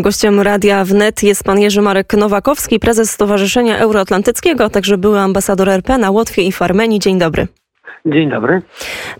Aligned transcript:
Gościem 0.00 0.40
Radia 0.40 0.84
Wnet 0.84 1.22
jest 1.22 1.44
pan 1.44 1.60
Jerzy 1.60 1.82
Marek 1.82 2.14
Nowakowski, 2.14 2.80
prezes 2.80 3.10
Stowarzyszenia 3.10 3.78
Euroatlantyckiego, 3.78 4.64
a 4.64 4.70
także 4.70 4.98
były 4.98 5.20
ambasador 5.20 5.68
RP 5.68 5.98
na 5.98 6.10
Łotwie 6.10 6.42
i 6.42 6.52
w 6.52 6.62
Armenii. 6.62 6.98
Dzień 6.98 7.18
dobry. 7.18 7.46
Dzień 8.06 8.30
dobry. 8.30 8.62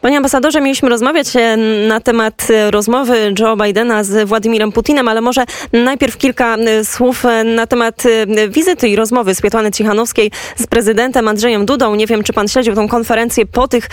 Panie 0.01 0.17
ambasadorze, 0.17 0.61
mieliśmy 0.61 0.89
rozmawiać 0.89 1.37
e, 1.37 1.57
na 1.89 2.01
temat 2.01 2.49
e, 2.51 2.71
rozmowy 2.71 3.35
Joe 3.39 3.57
Bidena 3.57 4.05
z 4.05 4.29
Władimirem 4.29 4.73
Putinem, 4.73 5.09
ale 5.09 5.21
może 5.21 5.45
najpierw 5.73 6.19
kilka 6.19 6.57
e, 6.57 6.85
słów 6.85 7.25
na 7.45 7.67
temat 7.67 8.03
wizyty 8.49 8.89
i 8.89 8.97
rozmowy 8.97 9.35
Swiatłany 9.35 9.71
Cichanowskiej 9.71 10.31
z 10.57 10.67
prezydentem 10.67 11.29
Andrzejem 11.29 11.67
Dudą. 11.67 11.95
Nie 11.95 12.07
wiem, 12.07 12.23
czy 12.23 12.33
pan 12.33 12.49
śledził 12.49 12.75
tą 12.75 12.89
konferencję 12.89 13.47
po 13.47 13.69
tych 13.69 13.89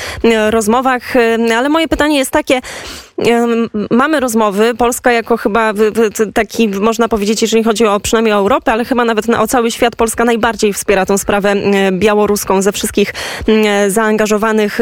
rozmowach, 0.50 1.14
ale 1.58 1.70
moje 1.70 1.88
pytanie 1.88 2.18
jest 2.18 2.32
takie, 2.32 2.62
mamy 3.92 4.20
rozmowy. 4.20 4.74
Polska 4.78 5.12
jako 5.12 5.38
chyba 5.38 5.74
taki, 6.34 6.68
można 6.68 7.08
powiedzieć, 7.08 7.42
jeżeli 7.42 7.64
chodzi 7.64 7.86
o 7.86 8.00
przynajmniej 8.00 8.34
o 8.34 8.38
Europę, 8.38 8.72
ale 8.72 8.86
chyba 8.86 9.06
nawet 9.06 9.30
o 9.30 9.48
cały 9.48 9.72
świat, 9.72 9.96
Polska 9.96 10.26
najbardziej 10.26 10.74
wspiera 10.74 11.06
tą 11.06 11.18
sprawę 11.18 11.56
białoruską 11.92 12.62
ze 12.62 12.72
wszystkich 12.72 13.14
zaangażowanych 13.88 14.80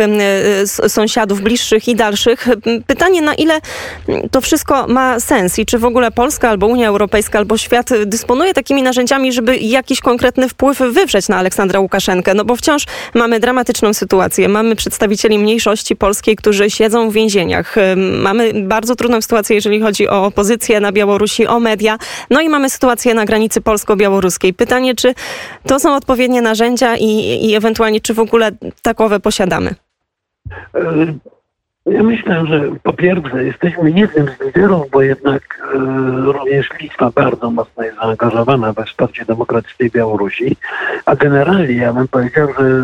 sąsiadów 0.87 1.41
bliższych 1.41 1.87
i 1.87 1.95
dalszych. 1.95 2.47
Pytanie, 2.87 3.21
na 3.21 3.33
ile 3.35 3.59
to 4.31 4.41
wszystko 4.41 4.87
ma 4.87 5.19
sens 5.19 5.59
i 5.59 5.65
czy 5.65 5.77
w 5.77 5.85
ogóle 5.85 6.11
Polska 6.11 6.49
albo 6.49 6.67
Unia 6.67 6.87
Europejska 6.87 7.39
albo 7.39 7.57
świat 7.57 7.89
dysponuje 8.05 8.53
takimi 8.53 8.83
narzędziami, 8.83 9.33
żeby 9.33 9.57
jakiś 9.57 9.99
konkretny 9.99 10.49
wpływ 10.49 10.77
wywrzeć 10.77 11.29
na 11.29 11.37
Aleksandra 11.37 11.79
Łukaszenkę? 11.79 12.33
No 12.33 12.45
bo 12.45 12.55
wciąż 12.55 12.85
mamy 13.13 13.39
dramatyczną 13.39 13.93
sytuację. 13.93 14.49
Mamy 14.49 14.75
przedstawicieli 14.75 15.39
mniejszości 15.39 15.95
polskiej, 15.95 16.35
którzy 16.35 16.69
siedzą 16.69 17.09
w 17.09 17.13
więzieniach 17.13 17.75
Mamy 18.27 18.53
bardzo 18.53 18.95
trudną 18.95 19.21
sytuację, 19.21 19.55
jeżeli 19.55 19.81
chodzi 19.81 20.09
o 20.09 20.25
opozycję 20.25 20.79
na 20.79 20.91
Białorusi, 20.91 21.47
o 21.47 21.59
media. 21.59 21.97
No 22.29 22.41
i 22.41 22.49
mamy 22.49 22.69
sytuację 22.69 23.13
na 23.13 23.25
granicy 23.25 23.61
polsko-białoruskiej. 23.61 24.53
Pytanie, 24.53 24.95
czy 24.95 25.13
to 25.67 25.79
są 25.79 25.95
odpowiednie 25.95 26.41
narzędzia 26.41 26.97
i, 26.97 27.39
i 27.49 27.55
ewentualnie 27.55 28.01
czy 28.01 28.13
w 28.13 28.19
ogóle 28.19 28.51
takowe 28.81 29.19
posiadamy? 29.19 29.75
E, 31.87 31.93
ja 31.93 32.03
myślę, 32.03 32.45
że 32.45 32.61
po 32.83 32.93
pierwsze 32.93 33.43
jesteśmy 33.43 33.91
jednym 33.91 34.27
z 34.27 34.45
liderów, 34.45 34.89
bo 34.91 35.01
jednak 35.01 35.61
e, 35.61 35.77
również 36.31 36.69
Litwa 36.81 37.11
bardzo 37.15 37.51
mocno 37.51 37.83
jest 37.83 37.97
zaangażowana 37.97 38.73
we 38.73 38.85
wsparcie 38.85 39.25
demokratycznej 39.25 39.91
Białorusi, 39.91 40.55
a 41.05 41.15
generalnie 41.15 41.73
ja 41.73 41.93
bym 41.93 42.07
powiedział, 42.07 42.47
że 42.59 42.83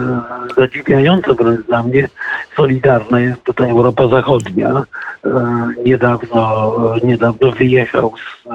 zadziwiająco 0.58 1.36
wręcz 1.36 1.66
dla 1.66 1.84
mnie 1.84 2.09
solidarna 2.56 3.20
jest 3.20 3.44
tutaj 3.44 3.70
Europa 3.70 4.08
Zachodnia. 4.08 4.84
E, 5.26 5.68
niedawno, 5.86 6.74
niedawno 7.04 7.52
wyjechał 7.52 8.14
z 8.18 8.48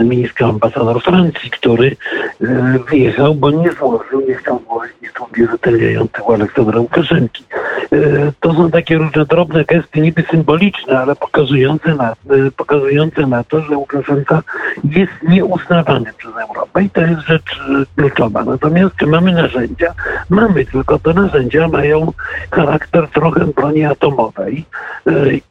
Mińska 0.00 0.46
ambasador 0.46 1.02
Francji, 1.02 1.50
który 1.50 1.96
e, 2.40 2.78
wyjechał, 2.90 3.34
bo 3.34 3.50
nie 3.50 3.72
złożył, 3.72 4.20
nie 4.28 4.34
chciał 4.34 4.62
złożyć 4.66 4.92
listu 5.02 5.26
biżuteriającego 5.32 6.34
Aleksandra 6.34 6.80
Łukaszenki. 6.80 7.44
E, 7.92 8.32
to 8.40 8.54
są 8.54 8.70
takie 8.70 8.98
różne 8.98 9.26
drobne 9.26 9.64
gesty, 9.64 10.00
niby 10.00 10.24
symboliczne, 10.30 10.98
ale 10.98 11.16
pokazujące 11.16 11.94
na, 11.94 12.10
e, 12.10 12.14
pokazujące 12.56 13.26
na 13.26 13.44
to, 13.44 13.60
że 13.60 13.76
Łukaszenka 13.76 14.42
jest 14.84 15.12
nieuznawany 15.28 16.12
przez 16.18 16.32
Europę 16.48 16.82
i 16.82 16.90
to 16.90 17.00
jest 17.00 17.20
rzecz 17.20 17.60
kluczowa. 17.96 18.44
Natomiast 18.44 18.96
czy 18.96 19.06
mamy 19.06 19.32
narzędzia? 19.32 19.94
Mamy, 20.28 20.64
tylko 20.64 20.98
te 20.98 21.14
narzędzia 21.14 21.68
mają 21.68 22.12
charakter 22.50 23.08
trochę 23.08 23.46
broni 23.46 23.84
atomowej 23.84 24.64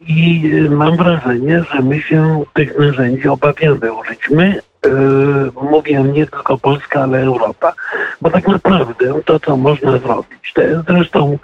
i 0.07 0.51
mam 0.69 0.97
wrażenie, 0.97 1.63
że 1.73 1.81
my 1.81 2.01
się 2.01 2.43
tych 2.53 2.79
narzędzi 2.79 3.27
obawiamy 3.27 3.93
użyć. 3.93 4.29
My 4.31 4.61
mówię 5.71 6.03
nie 6.03 6.27
tylko 6.27 6.57
Polska, 6.57 7.01
ale 7.01 7.19
Europa, 7.19 7.73
bo 8.21 8.29
tak 8.29 8.47
naprawdę 8.47 9.21
to, 9.25 9.39
co 9.39 9.57
można 9.57 9.97
zrobić, 9.97 10.53
to 10.53 10.61
jest 10.61 10.85
zresztą 10.87 11.37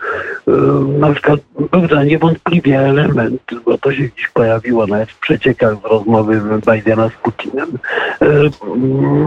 na 1.00 1.12
przykład 1.12 1.40
był 1.72 1.88
to 1.88 2.04
niewątpliwie 2.04 2.80
element, 2.80 3.42
bo 3.66 3.78
to 3.78 3.92
się 3.92 4.04
gdzieś 4.04 4.30
pojawiło 4.30 4.88
nawet 4.88 5.12
w 5.12 5.20
przeciekach 5.20 5.76
z 5.82 5.86
rozmowy 5.86 6.42
Bidena 6.72 7.10
z 7.10 7.14
Putinem. 7.14 7.78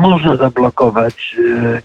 Można 0.01 0.37
zablokować 0.37 1.37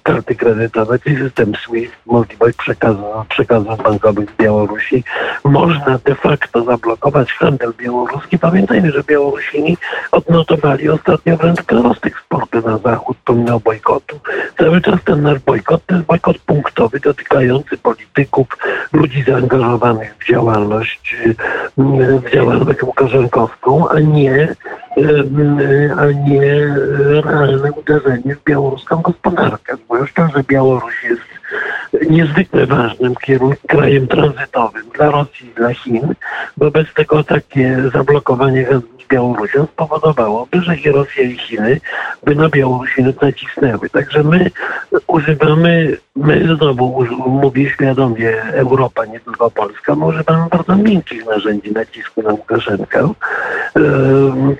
karty 0.04 0.36
kredytowe, 0.36 1.00
czyli 1.00 1.18
system 1.18 1.54
SWIFT, 1.56 1.96
możliwość 2.06 2.58
przekazu, 2.58 3.04
przekazów 3.30 3.84
bankowych 3.84 4.30
z 4.30 4.44
Białorusi. 4.44 5.04
Można 5.44 6.00
de 6.06 6.16
facto 6.16 6.64
zablokować 6.64 7.34
handel 7.34 7.74
białoruski. 7.78 8.40
Pamiętajmy, 8.40 8.92
że 8.92 9.04
Białorusini 9.04 9.78
odnotowali 10.12 10.90
ostatnio 10.90 11.38
wręcz 11.38 11.62
wzrost 11.62 12.06
eksportu 12.16 12.70
na 12.70 12.78
zachód 12.78 13.18
pomimo 13.26 13.60
bojkotu. 13.60 14.20
Cały 14.58 14.82
czas 14.82 15.00
ten 15.06 15.22
nasz 15.22 15.40
bojkot 15.40 15.86
to 15.86 15.96
jest 15.96 16.08
bojkot 16.08 16.38
punktowy 16.38 17.00
dotykający 17.00 17.78
polityków, 17.78 18.48
ludzi 18.94 19.24
zaangażowanych 19.24 20.16
w 20.20 20.28
działalność, 20.28 21.18
w 21.78 22.34
działalność 22.34 22.84
łukaszenkowską, 22.84 23.90
a 23.90 24.00
nie, 24.00 24.56
a 25.98 26.30
nie 26.30 26.76
realne 27.24 27.72
uderzenie 27.72 28.36
w 28.36 28.44
białoruską 28.44 29.02
gospodarkę. 29.02 29.78
Zwłaszcza, 29.86 30.30
że 30.36 30.44
Białoruś 30.44 31.04
jest 31.04 31.22
niezwykle 32.10 32.66
ważnym 32.66 33.14
krajem 33.68 34.08
tranzytowym 34.08 34.84
dla 34.96 35.12
Rosji 35.12 35.48
i 35.48 35.54
dla 35.54 35.74
Chin. 35.74 36.14
Wobec 36.58 36.94
tego 36.94 37.24
takie 37.24 37.84
zablokowanie 37.94 38.68
Białorusią 39.10 39.66
spowodowałoby, 39.66 40.62
że 40.62 40.76
i 40.76 40.92
Rosja 40.92 41.24
i 41.24 41.38
Chiny 41.38 41.80
by 42.24 42.36
na 42.36 42.50
Białorusinę 42.50 43.14
nacisnęły. 43.22 43.90
Także 43.90 44.24
my 44.24 44.52
używamy, 45.08 45.98
my 46.16 46.56
znowu 46.56 47.06
mówię 47.28 47.70
świadomie 47.70 48.44
Europa, 48.44 49.06
nie 49.06 49.20
tylko 49.20 49.52
Polska, 49.52 49.96
my 49.96 50.06
używamy 50.06 50.50
bardzo 50.50 50.76
miękkich 50.76 51.26
narzędzi 51.26 51.72
nacisku 51.72 52.22
na 52.22 52.34
Łukaszenkę. 52.34 53.14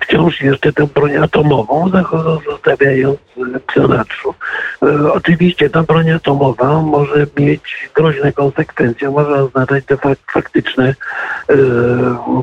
Wciąż 0.02 0.42
jeszcze 0.42 0.74
tę 0.74 0.88
broń 0.88 1.18
atomową 1.18 1.92
zostawiając 2.52 3.18
w 3.38 3.74
pionaczu. 3.74 4.34
Oczywiście 5.14 5.70
ta 5.70 5.84
broń 5.84 6.12
atomowa 6.12 6.82
może 6.82 7.28
mieć 7.38 7.90
groźne 7.96 8.34
konsekwencje, 8.34 9.10
może 9.10 9.44
oznaczać 9.44 9.86
de 9.86 9.98
faktyczne, 10.34 10.96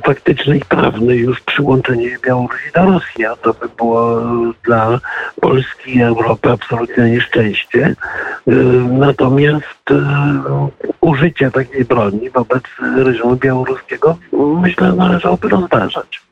faktyczne 0.04 0.56
i 0.56 0.60
prawne 0.60 1.16
już 1.16 1.40
przyłączenie 1.40 2.18
Białorusi 2.26 2.72
do 2.74 2.84
Rosji, 2.84 3.26
a 3.26 3.36
to 3.36 3.54
by 3.54 3.68
było 3.76 4.22
dla 4.64 5.00
Polski 5.40 5.96
i 5.96 6.02
Europy 6.02 6.50
absolutnie 6.50 7.04
nieszczęście. 7.04 7.94
Natomiast 8.90 9.84
użycie 11.00 11.50
takiej 11.50 11.84
broni 11.84 12.30
wobec 12.30 12.62
reżimu 12.96 13.36
białoruskiego 13.36 14.16
myślę 14.32 14.92
należałoby 14.92 15.48
rozważać. 15.48 16.31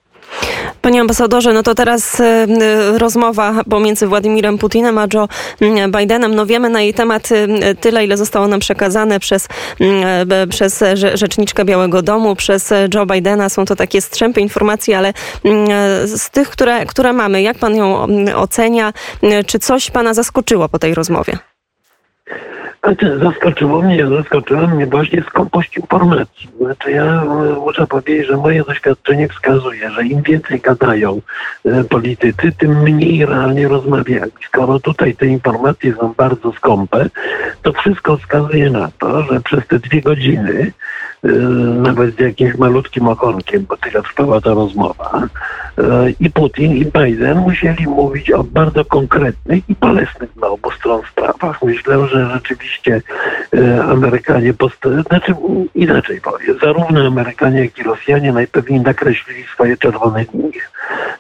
Panie 0.82 1.00
ambasadorze, 1.00 1.52
no 1.52 1.62
to 1.62 1.74
teraz 1.74 2.20
y, 2.20 2.46
rozmowa 2.98 3.54
pomiędzy 3.70 4.06
Władimirem 4.06 4.58
Putinem 4.58 4.98
a 4.98 5.06
Joe 5.14 5.28
Bidenem. 5.98 6.34
No 6.34 6.46
wiemy 6.46 6.70
na 6.70 6.82
jej 6.82 6.94
temat 6.94 7.28
y, 7.32 7.74
tyle, 7.80 8.04
ile 8.04 8.16
zostało 8.16 8.48
nam 8.48 8.60
przekazane 8.60 9.20
przez, 9.20 9.48
y, 9.80 10.46
przez 10.46 10.84
rzeczniczkę 11.14 11.64
Białego 11.64 12.02
Domu, 12.02 12.36
przez 12.36 12.70
Joe 12.94 13.06
Bidena. 13.06 13.48
Są 13.48 13.64
to 13.64 13.76
takie 13.76 14.00
strzępy 14.00 14.40
informacji, 14.40 14.94
ale 14.94 15.12
z 16.04 16.30
tych, 16.30 16.48
które, 16.48 16.86
które 16.86 17.12
mamy, 17.12 17.42
jak 17.42 17.58
pan 17.58 17.76
ją 17.76 18.06
ocenia? 18.36 18.92
Czy 19.46 19.58
coś 19.58 19.90
pana 19.90 20.14
zaskoczyło 20.14 20.69
po 20.69 20.78
tej 20.78 20.94
rozmowie? 20.94 21.50
Zaskoczyło 23.22 23.82
mnie, 23.82 24.06
zaskoczyło 24.06 24.66
mnie 24.66 24.86
właśnie 24.86 25.22
skąpość 25.22 25.76
informacji. 25.76 26.48
Znaczy 26.60 26.91
ja 26.91 27.22
e, 27.22 27.24
muszę 27.60 27.86
powiedzieć, 27.86 28.26
że 28.26 28.36
moje 28.36 28.64
doświadczenie 28.64 29.28
wskazuje, 29.28 29.91
że 29.91 30.04
im 30.04 30.22
więcej 30.22 30.60
gadają 30.60 31.20
e, 31.64 31.84
politycy, 31.84 32.52
tym 32.58 32.82
mniej 32.82 33.26
realnie 33.26 33.69
rozmawiają. 33.69 34.26
Skoro 34.46 34.81
tutaj 34.81 35.16
te 35.16 35.26
informacje 35.26 35.94
są 35.94 36.14
bardzo 36.16 36.52
skąpe, 36.52 37.10
to 37.62 37.72
wszystko 37.72 38.16
wskazuje 38.16 38.70
na 38.70 38.90
to, 38.99 39.22
że 39.22 39.40
przez 39.40 39.66
te 39.66 39.78
dwie 39.78 40.02
godziny 40.02 40.72
e, 41.25 41.28
nawet 41.82 42.16
z 42.16 42.20
jakimś 42.20 42.55
malutkim 42.55 43.08
okonkiem, 43.08 43.66
bo 43.69 43.76
tyle 43.76 44.02
trwała 44.02 44.40
ta 44.40 44.55
rozmowa, 44.55 45.28
i 46.20 46.31
Putin, 46.31 46.76
i 46.76 46.84
Biden 46.84 47.38
musieli 47.38 47.87
mówić 47.87 48.31
o 48.31 48.44
bardzo 48.44 48.84
konkretnych 48.84 49.70
i 49.70 49.75
bolesnych 49.75 50.31
dla 50.37 50.49
obu 50.49 50.70
stron 50.70 51.02
sprawach. 51.12 51.62
Myślę, 51.62 52.08
że 52.08 52.31
rzeczywiście 52.31 53.02
e, 53.55 53.84
Amerykanie, 53.84 54.55
post- 54.55 55.06
znaczy 55.08 55.34
inaczej 55.75 56.20
powiem, 56.20 56.58
zarówno 56.62 57.06
Amerykanie, 57.06 57.61
jak 57.61 57.78
i 57.78 57.82
Rosjanie 57.82 58.32
najpewniej 58.32 58.81
nakreślili 58.81 59.44
swoje 59.44 59.76
czerwone 59.76 60.25
linie. 60.34 60.61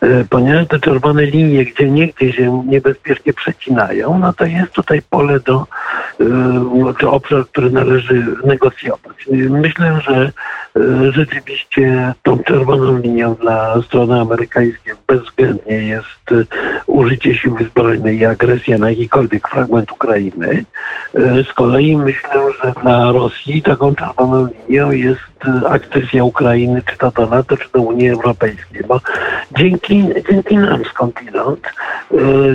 E, 0.00 0.24
ponieważ 0.30 0.68
te 0.68 0.78
czerwone 0.78 1.26
linie 1.26 1.64
gdzie 1.64 1.90
niegdzie 1.90 2.32
się 2.32 2.64
niebezpiecznie 2.66 3.32
przecinają, 3.32 4.18
no 4.18 4.32
to 4.32 4.44
jest 4.44 4.72
tutaj 4.72 5.02
pole 5.10 5.40
do, 5.40 5.66
e, 6.20 6.94
czy 6.98 7.08
obszar, 7.08 7.46
który 7.46 7.70
należy 7.70 8.26
negocjować. 8.44 9.26
Myślę, 9.50 10.00
że 10.00 10.14
e, 10.16 10.30
rzeczywiście 11.10 12.14
tą 12.22 12.38
czerwoną 12.38 12.98
linią 12.98 13.34
dla 13.34 13.82
strony 13.82 14.20
amerykańskiej 14.20 14.94
bezwzględnie 15.06 15.74
jest 15.74 16.48
użycie 16.86 17.34
siły 17.34 17.64
zbrojnej 17.64 18.18
i 18.18 18.24
agresja 18.24 18.78
na 18.78 18.90
jakikolwiek 18.90 19.48
fragment 19.48 19.92
Ukrainy. 19.92 20.64
Z 21.50 21.52
kolei 21.52 21.96
myślę, 21.96 22.42
że 22.64 22.72
dla 22.82 23.12
Rosji 23.12 23.62
taką 23.62 23.94
czerwoną 23.94 24.48
linią 24.68 24.90
jest 24.90 25.20
akcesja 25.68 26.24
Ukrainy, 26.24 26.82
czy 26.90 26.96
to 26.98 27.10
do 27.10 27.26
NATO, 27.26 27.56
czy 27.56 27.68
do 27.72 27.80
Unii 27.80 28.10
Europejskiej, 28.10 28.82
bo 28.88 29.00
dzięki, 29.58 30.04
dzięki 30.30 30.56
nam 30.56 30.84
skądinąd, 30.84 31.60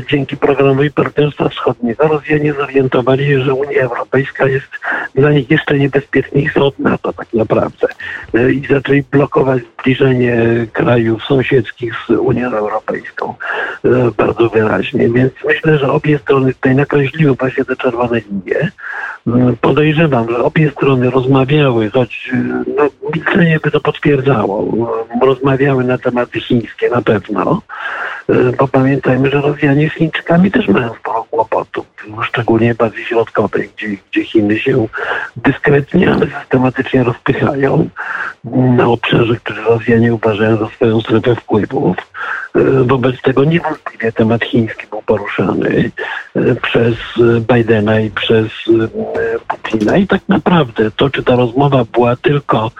dzięki 0.09 0.37
programowi 0.37 0.91
Partnerstwa 0.91 1.49
Wschodniego 1.49 2.07
Rosjanie 2.07 2.53
zorientowali 2.53 3.27
się, 3.27 3.39
że 3.41 3.53
Unia 3.53 3.81
Europejska 3.81 4.47
jest 4.47 4.67
dla 5.15 5.31
nich 5.31 5.51
jeszcze 5.51 5.79
niebezpieczniejsza 5.79 6.61
od 6.61 6.79
NATO 6.79 7.13
tak 7.13 7.33
naprawdę 7.33 7.87
i 8.53 8.67
zaczęli 8.69 9.03
blokować 9.11 9.63
zbliżenie 9.79 10.37
krajów 10.73 11.23
sąsiedzkich 11.23 11.93
z 12.07 12.09
Unią 12.09 12.51
Europejską 12.51 13.33
e, 13.85 14.11
bardzo 14.17 14.49
wyraźnie, 14.49 15.09
więc 15.09 15.33
myślę, 15.47 15.77
że 15.77 15.91
obie 15.91 16.19
strony 16.19 16.53
tutaj 16.53 16.75
nakreśliły 16.75 17.35
właśnie 17.35 17.65
te 17.65 17.75
czerwone 17.75 18.19
linie. 18.19 18.71
Podejrzewam, 19.61 20.29
że 20.29 20.43
obie 20.43 20.71
strony 20.71 21.09
rozmawiały, 21.09 21.89
choć 21.89 22.31
no, 22.77 22.89
milczenie 23.13 23.59
by 23.63 23.71
to 23.71 23.79
potwierdzało. 23.79 24.87
Rozmawiały 25.21 25.83
na 25.83 25.97
tematy 25.97 26.39
chińskie 26.39 26.89
na 26.89 27.01
pewno, 27.01 27.61
e, 27.69 27.74
bo 28.57 28.67
pamiętajmy, 28.67 29.29
że 29.29 29.41
Rosjanie 29.41 29.89
z 29.89 29.93
Chińczykami 29.93 30.51
też 30.51 30.67
mają 30.67 30.93
sporo 30.93 31.23
kłopotów, 31.23 31.85
szczególnie 32.21 32.73
w 32.73 32.81
Azji 32.81 33.05
Środkowej, 33.05 33.69
gdzie, 33.77 33.87
gdzie 34.11 34.23
Chiny 34.23 34.59
się 34.59 34.87
dyskretnie, 35.35 36.11
ale 36.11 36.27
systematycznie 36.41 37.03
rozpychają 37.03 37.89
na 38.53 38.85
obszarze, 38.85 39.35
który 39.35 39.61
Rosjanie 39.61 40.13
uważają 40.13 40.57
za 40.57 40.67
swoją 40.67 41.01
strefę 41.01 41.35
wpływów. 41.35 41.97
E, 42.55 42.83
wobec 42.83 43.21
tego 43.21 43.43
niewątpliwie 43.43 44.11
temat 44.11 44.43
chiński 44.43 44.87
był 44.87 45.01
poruszany 45.01 45.91
e, 46.35 46.55
przez 46.55 46.95
Bidena 47.53 47.99
i 47.99 48.11
przez 48.11 48.47
Putina. 49.47 49.97
I 49.97 50.07
tak 50.07 50.21
naprawdę 50.27 50.91
to, 50.91 51.09
czy 51.09 51.23
ta 51.23 51.35
rozmowa 51.35 51.85
była 51.93 52.15
tylko 52.15 52.71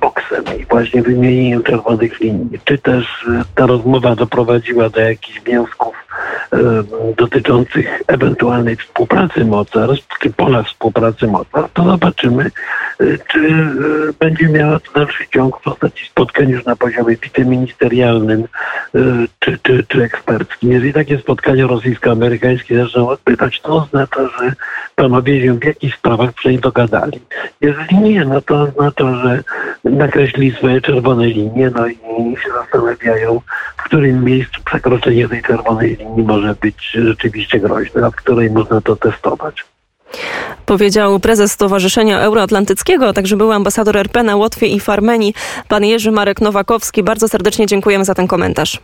boksem 0.00 0.44
i 0.60 0.64
właśnie 0.64 1.02
wymienieniem 1.02 1.62
czerwonych 1.62 2.20
linii, 2.20 2.58
czy 2.64 2.78
też 2.78 3.26
ta 3.54 3.66
rozmowa 3.66 4.16
doprowadziła 4.16 4.88
do 4.88 5.00
jakichś 5.00 5.40
wniosków 5.40 6.07
dotyczących 7.16 8.02
ewentualnej 8.06 8.76
współpracy 8.76 9.44
mocarstw, 9.44 10.18
czy 10.18 10.30
pola 10.30 10.62
współpracy 10.62 11.26
mocarstw, 11.26 11.74
to 11.74 11.84
zobaczymy, 11.84 12.50
czy 13.28 13.54
będzie 14.18 14.48
miała 14.48 14.80
to 14.80 14.92
dalszy 14.92 15.24
ciąg 15.32 15.58
w 15.58 15.62
postaci 15.62 16.06
spotkań 16.06 16.48
już 16.48 16.64
na 16.64 16.76
poziomie 16.76 17.16
wiceministerialnym 17.16 18.44
czy, 19.38 19.58
czy, 19.62 19.84
czy 19.88 20.02
eksperckim. 20.02 20.72
Jeżeli 20.72 20.92
takie 20.92 21.18
spotkania 21.18 21.66
rosyjsko-amerykańskie 21.66 22.84
zaczną 22.84 23.08
odbywać, 23.08 23.60
to 23.60 23.76
oznacza, 23.76 24.28
że 24.38 24.52
panowie 24.94 25.42
się 25.42 25.58
w 25.58 25.64
jakichś 25.64 25.96
sprawach 25.96 26.32
przynajmniej 26.32 26.62
dogadali. 26.62 27.20
Jeżeli 27.60 27.98
nie, 27.98 28.24
no 28.24 28.40
to 28.40 28.62
oznacza, 28.62 29.14
że 29.14 29.42
nakreślili 29.84 30.52
swoje 30.52 30.80
czerwone 30.80 31.26
linie, 31.26 31.70
no 31.74 31.86
i 31.86 31.96
się 32.36 32.50
zastanawiają, 32.52 33.40
którym 33.88 34.24
miejscu 34.24 34.62
przekroczenie 34.64 35.28
tej 35.28 35.42
czerwonej 35.42 35.96
linii 35.96 36.26
może 36.26 36.54
być 36.60 36.90
rzeczywiście 36.94 37.60
groźne, 37.60 38.06
a 38.06 38.10
w 38.10 38.16
której 38.16 38.50
można 38.50 38.80
to 38.80 38.96
testować. 38.96 39.64
Powiedział 40.66 41.20
prezes 41.20 41.52
Stowarzyszenia 41.52 42.20
Euroatlantyckiego, 42.20 43.08
a 43.08 43.12
także 43.12 43.36
był 43.36 43.52
ambasador 43.52 43.96
RP 43.96 44.22
na 44.22 44.36
Łotwie 44.36 44.66
i 44.66 44.80
w 44.80 44.88
Armenii, 44.88 45.34
pan 45.68 45.84
Jerzy 45.84 46.10
Marek 46.10 46.40
Nowakowski. 46.40 47.02
Bardzo 47.02 47.28
serdecznie 47.28 47.66
dziękujemy 47.66 48.04
za 48.04 48.14
ten 48.14 48.26
komentarz. 48.26 48.80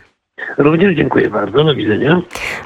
Również 0.57 0.95
dziękuję 0.95 1.29
bardzo. 1.29 1.63
Do 1.63 1.75
widzenia. 1.75 2.21